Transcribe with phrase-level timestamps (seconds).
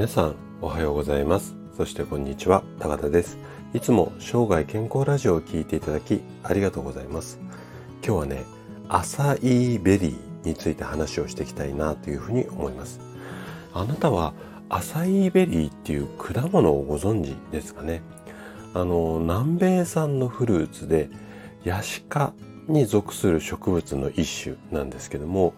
[0.00, 1.54] 皆さんおはようございます。
[1.76, 3.36] そしてこんにちは高田です。
[3.74, 7.38] いつも生涯健康ラジオを聞いていただきありがとうございます。
[8.02, 8.44] 今日はね
[8.88, 12.98] アサイベリーについて話をしていきたいなというふうに思います。
[13.74, 14.32] あなたは
[14.70, 18.00] アサイベリーっていう果物をご存知ですかね？
[18.72, 21.10] あの南米産のフルーツで
[21.62, 22.32] ヤシ科
[22.68, 25.52] に属する植物の一種なんですけども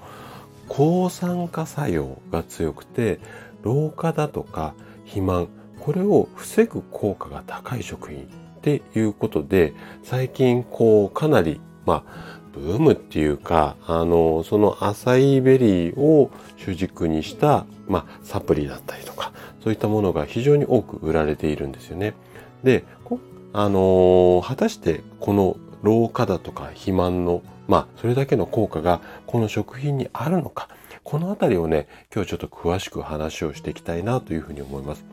[0.68, 3.20] 抗酸化作用が強くて
[3.62, 5.48] 老化だとか肥満
[5.80, 8.26] これを防ぐ効果が高い食品っ
[8.62, 19.32] ていうことで最近こうかなりまあブームっていうかあのそのアサイベリーを主軸にした、まあ、サプリだったりとか
[19.64, 22.14] そういったものが非常に多く売られているんですよね。
[22.62, 22.84] で
[23.54, 30.68] あの果たしてこの老化だとか肥満のまあそれだけの効果がこの食品にあるのか
[31.04, 35.04] このあたりをね今日ちょっと詳しく話をしていきたいなというふうに思います。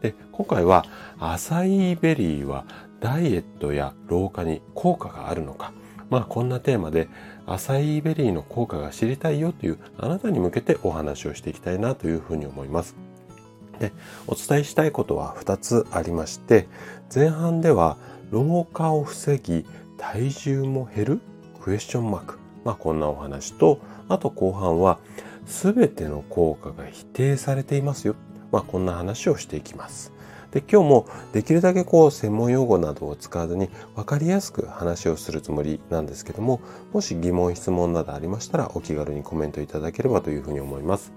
[0.00, 0.84] で今回は
[1.18, 2.64] アサイーベリーは
[3.00, 5.72] ダイエットや老化に効果があるのか
[6.10, 7.08] まあこんなテーマで
[7.46, 12.96] アサイーベリーの効果が知りたいよというあなたに向けてお話をしていきたいなというふうに思います。
[13.78, 13.92] で
[14.26, 16.68] お伝えしたいことは2つありまして
[17.12, 17.96] 前半では
[18.30, 19.66] 老化を防ぎ
[19.98, 21.20] 体重も減る？
[21.60, 24.98] クエスチョンマークまあこんなお話とあと後半は
[25.46, 28.16] 全ての効果が否定されていますよ。
[28.52, 30.14] まあ、こんな話をしていきます。
[30.54, 36.60] で今日もできるだけこう専門用語などを使わずに分かりやすく話をするつもりなんですけども
[36.92, 41.12] もし疑問質問などありましたらお気軽にコメントいただければというふうに思います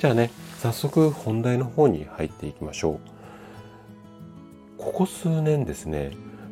[0.00, 3.00] じゃあね早速本題の方に入っていきましょう
[4.76, 6.10] ここ数年ですね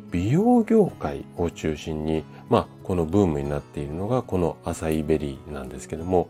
[0.09, 6.29] 美容業界を中心に、まあ、このブームになっているのがこのアサイベリーなんですけども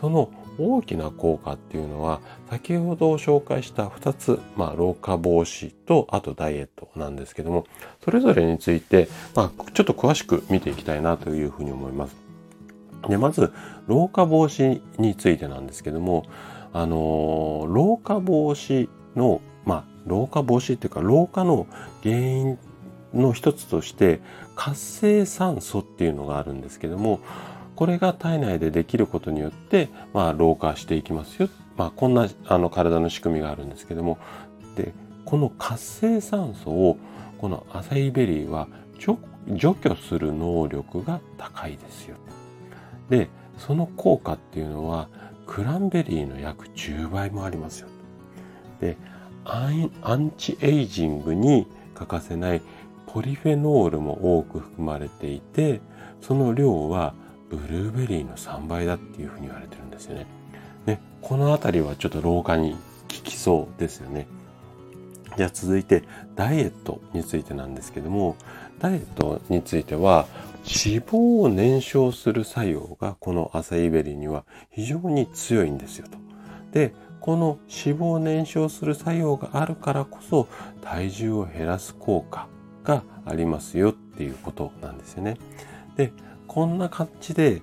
[0.00, 2.20] その大きな効果っていうのは
[2.50, 7.66] 先ほど紹介した2つ、まあ、老化防止とあとダイエットなんですけども
[8.04, 12.16] それぞれについて、まあ、ちょっと詳しく見ていきたいなというふうに思います。
[13.08, 13.52] でまず
[13.86, 16.24] 老化防止についてなんですけども
[16.72, 21.66] あの老化防止のまあ老化防止っていうか老化の
[22.02, 22.58] 原因
[23.14, 24.20] の一つとして
[24.56, 27.20] 活性酸素っていうのがあるんですけども
[27.78, 31.48] これが体内でできることによって、まあ、老化していきますよ。
[31.76, 34.18] まあ、こんなあの体の仕組みがあるんですけども、
[34.74, 34.92] で、
[35.24, 36.98] この活性酸素を、
[37.40, 38.66] このアサイベリーは
[38.98, 39.16] 除
[39.76, 42.16] 去する能力が高いですよ。
[43.10, 45.08] で、その効果っていうのは、
[45.46, 47.88] クランベリーの約10倍もありますよ。
[48.80, 48.96] で、
[49.44, 52.62] アンチエイジングに欠かせない
[53.06, 55.80] ポリフェノールも多く含まれていて、
[56.20, 57.14] その量は
[57.50, 60.26] ブルーベリーの3倍だっていうふうに言われてるんですよね。
[60.86, 62.78] ね、このあたりはちょっと老化に効
[63.08, 64.26] きそうですよね。
[65.36, 66.02] じゃあ続いて
[66.34, 68.36] ダイエットについてなんですけども、
[68.80, 70.26] ダイエットについては
[70.64, 76.18] 脂肪を燃焼する作用がこのアサイベリーには非常に強いんですよと。
[76.72, 80.48] で、この脂肪を燃焼する作用があるからこそ
[80.82, 82.48] 体重を減らす効果
[82.84, 85.36] がありますよっていうことなんですよね。
[85.96, 86.12] で、
[86.58, 87.62] こんな感じで、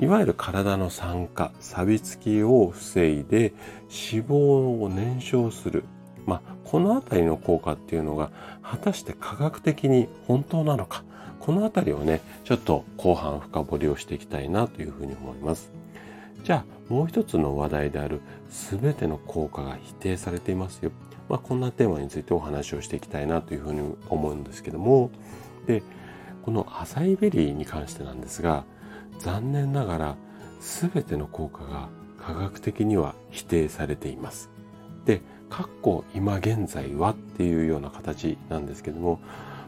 [0.00, 3.52] いわゆる体の酸化、錆びつきを防いで
[3.88, 5.84] 脂肪を燃焼する。
[6.26, 11.04] まあ、このあたりの効果っていうのが果たして科学的に本当なのか。
[11.38, 15.70] このあたりをね、ちょっと後半深掘りをしていきたいなというふうに思います。
[16.42, 20.90] じゃあ、もう一つの話題である全ての効果が否定されていますよ。
[21.28, 25.12] まあ、こんなテーマについてお話をしていきたいなというふうに思うんですけども、
[25.68, 25.84] で、
[26.44, 28.64] このアサイベリーに関してなんですが
[29.18, 30.16] 残念ながら
[30.60, 31.88] 全ての効果が
[32.18, 34.50] 科学的には否定されています。
[35.04, 35.20] で、
[35.50, 39.20] かっこ今現在はっていうような形なんですけども、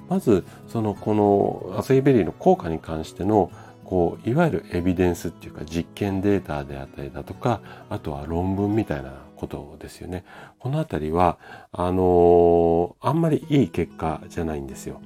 [0.08, 3.50] まずそのこのアサイベリーの効果に関しての
[3.84, 7.60] こういわゆるエビデンスっていうか実験データであったりだとか
[7.90, 10.24] あとは論文みたいなことですよね
[10.58, 11.38] このあたりは
[11.72, 15.00] あのあんまりいい結果じゃないんですよ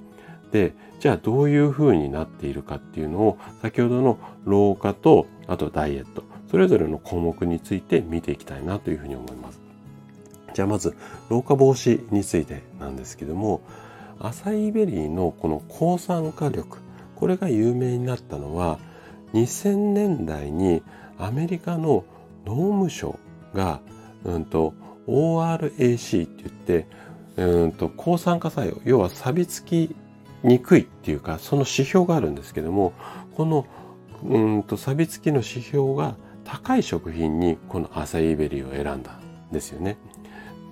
[1.00, 9.60] じゃあどういう風になっているかっていうのを先ほどの老化とあとダイエットそれぞれの項目について見ていきたいなというふうに思います。
[10.54, 10.96] じゃあまず
[11.28, 13.60] 老化防止についてなんですけども
[14.18, 16.78] アサイベリーのこの抗酸化力
[17.14, 18.78] これが有名になったのは
[19.34, 20.82] 2000年代に
[21.18, 22.04] アメリカの
[22.44, 23.18] 農務省
[23.54, 23.80] が、
[24.24, 24.72] うんと、
[25.06, 26.86] ORAC って言って、
[27.36, 29.94] うんと抗酸化作用要は錆びつき
[30.42, 32.92] にくいっていうかその指標があるんですけども
[33.36, 33.66] この
[34.24, 39.98] うんと錆びつきの指標が高い食品にこのアサイーベリーを選んだんですよね。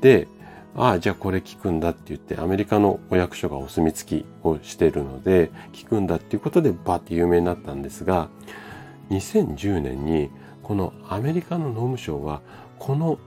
[0.01, 0.27] で、
[0.75, 8.29] ああ、じゃあこれ聞くんだって言って、アメリカのお役所がお墨付きをしてるので、聞くんだっていうことでバーって有名になったんですが、
[9.11, 10.31] 2010年に
[10.63, 12.41] このアメリカの農務省は、
[12.79, 13.19] この、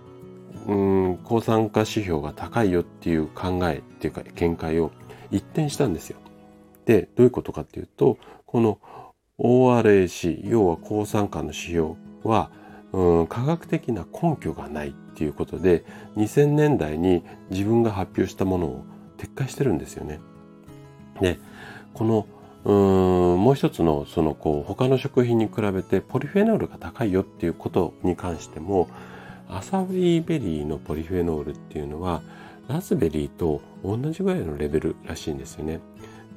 [0.68, 4.92] うん、抗酸化指標が高いよっていう考えっていうか見解を
[5.32, 6.18] 一転したんですよ。
[6.90, 8.80] で、どういうことかっていうと、この
[9.38, 11.90] ORAC、要は抗酸化の指標
[12.24, 12.50] は、
[12.94, 15.86] うん、科学的な根拠がないっていうことで、
[16.18, 18.86] 2000年代に自分が発表したものを
[19.20, 20.20] 撤回してるんですよね。
[21.22, 21.38] で、
[21.94, 22.26] この、
[22.66, 28.90] うん、もう一つの、その、こう、他の食品に比べてポリフェノールが高いよっていうことに関しても、
[29.48, 32.24] アサリーベリーのポリフェノールっていうのは、
[32.68, 35.82] ラズベリーと同じぐらいのレベルらしいんですよね。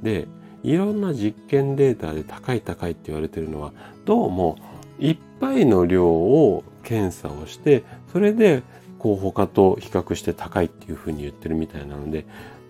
[0.03, 0.29] で、
[0.63, 3.73] いろんな実験データで高い高いって言われてるのは、
[4.05, 4.57] どうも
[4.99, 8.63] いっぱいの量を検査をして、それで
[8.99, 12.25] こう他と比較して高いっていうふうに言ってるみたいなので、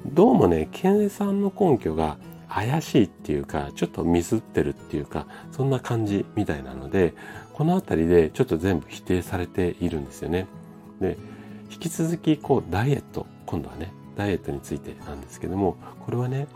[0.07, 2.17] どうもね、計算の根拠が
[2.49, 7.15] 怪しいっていうか、ちょっとミスってるっていうか、そんな感じみたいなので、
[7.53, 10.47] このあたりでちょっと全部否定されているんですよね。
[11.01, 11.19] で、
[11.71, 16.47] 引き続きこうダイエット、今度はね、ダイエットについてなんですけども、これはね、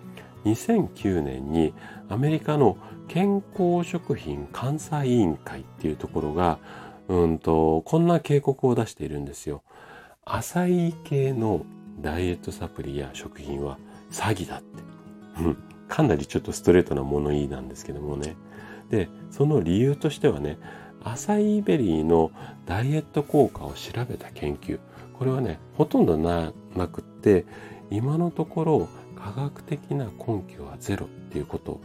[0.46, 1.74] 2009年に
[2.08, 2.76] アメリカの
[3.08, 6.58] 健康食品監査委員会っていうところが、
[7.08, 9.62] うんと、こんな警告を出しているんですよ。
[10.24, 11.64] 浅い系の
[12.00, 13.78] ダイエットサプリや食品は
[14.10, 14.66] 詐欺だって。
[15.88, 18.36] かなりちょっとストレートな物言いなんですけどもね。
[18.90, 20.58] で、その理由としてはね、
[21.04, 22.32] アサイベリーの
[22.66, 24.80] ダイエット効果を調べた研究。
[25.16, 26.52] これはね、ほとんどな
[26.88, 27.46] くって、
[27.90, 31.80] 今のところ科学的な根拠はゼロっていうこと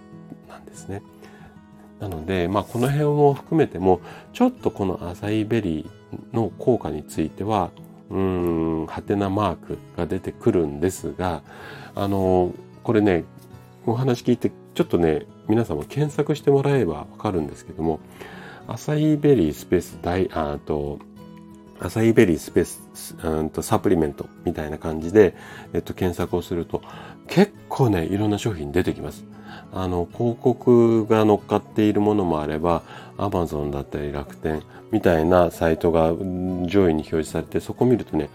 [0.47, 1.01] なんですね。
[1.99, 4.01] なので、まあ、この辺も含めても、
[4.33, 7.69] ちょっとこのアサイベリーの効果については、
[8.09, 11.43] うーん、ハテナマークが出てくるんですが、
[11.95, 13.23] あの、これね、
[13.85, 17.99] お話聞いて、ちょっとね、皆さんも検索してもらえばわかるんですけども、
[18.67, 20.99] アサイベリースペース大、あと、
[21.81, 25.35] アサイベリースペース、うんとサプリメントみたいな感じで、
[25.73, 26.81] えっと、検索をすると、
[27.27, 29.25] 結構ね、いろんな商品出てきます。
[29.73, 32.83] あの、広告が乗っかっているものもあれば、
[33.17, 34.61] アマゾンだったり楽天
[34.91, 38.29] みたいなサイトが上位に表示されて、そこ見るとね、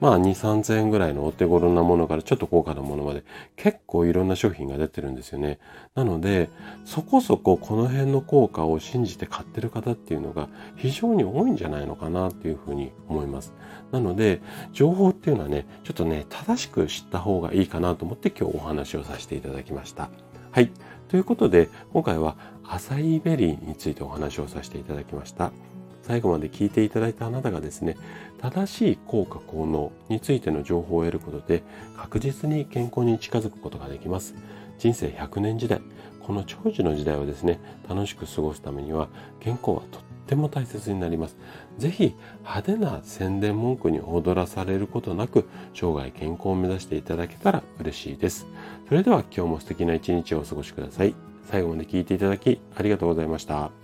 [0.00, 3.24] まあ2、3000円ぐらいのお手頃なものからちょっと高価なものまで
[3.56, 5.58] 結構いろんな商品が出てるんですよね。
[5.94, 6.50] なので、
[6.84, 13.54] そこそここの辺の効果を信じて買ってる方っていうのが非常に多いんじゃないのかなっていうふうに思います。
[13.92, 14.42] なので、
[14.72, 20.10] 情報っていうのはね、ちょっとね、正しく知った方がいいかなと思って今日お話をさせていただきました。
[20.50, 20.70] はい。
[21.08, 25.52] ということで、今回はアサイベリーについてお話をさせていただきました。
[26.06, 27.96] 最後まで聞いていただいたあなたがですね、
[28.40, 31.62] 正しい効果効能についての情報を得ることで
[31.96, 34.34] 確実に健康に近づくことができます。
[34.78, 35.80] 人生100年時代、
[36.20, 37.58] この長寿の時代をですね、
[37.88, 39.08] 楽しく過ごすためには
[39.40, 41.36] 健康はとっても大切になります。
[41.78, 48.46] ぜひ派手な宣伝文句に踊らされることなく生涯健康を目指していただけたら嬉しいです。
[48.88, 51.14] それでは今日も素敵な一日をお過ごしください。
[51.50, 53.83] 最後まで聞いていただきありがとうございました。